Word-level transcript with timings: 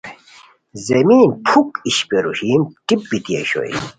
زمین 0.87 1.27
پُھک 1.45 1.69
اشپیرو 1.87 2.31
ہیمہ 2.39 2.67
ٹیپ 2.87 3.01
بیتی 3.09 3.33
اوشوئے 3.37 3.71